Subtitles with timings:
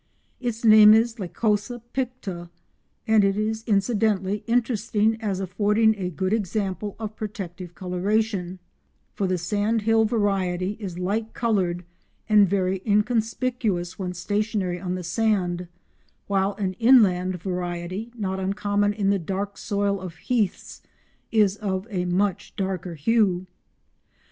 [0.39, 2.49] Its name is Lycosa picta,
[3.05, 8.57] and it is incidentally interesting as affording a good example of protective coloration,
[9.13, 11.85] for the sandhill variety is light coloured
[12.27, 15.67] and very inconspicuous when stationary on the sand,
[16.25, 20.81] while an inland variety not uncommon on the dark soil of heaths
[21.31, 23.45] is of a much darker hue.